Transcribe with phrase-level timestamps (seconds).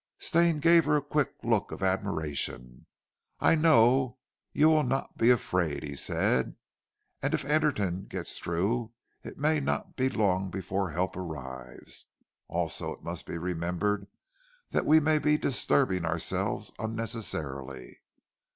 [0.17, 2.87] Stane gave her a quick look of admiration.
[3.39, 4.17] "I know
[4.51, 6.55] you will not be afraid," he said,
[7.21, 8.93] "and if Anderton gets through
[9.23, 12.07] it may not be long before help arrives.
[12.47, 14.07] Also it must be remembered
[14.71, 18.01] that we may be disturbing ourselves unnecessarily.